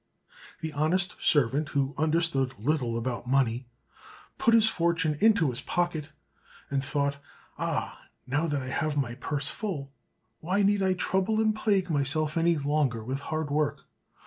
[0.61, 3.67] The honest servant, who understood little about money,
[4.39, 6.09] put his fortune into his pocket,
[6.71, 7.17] and thought,
[7.59, 8.05] "Ah!
[8.25, 9.91] now that I have my purse full,
[10.39, 13.85] why need I trouble and plague myself any longer with hard work!"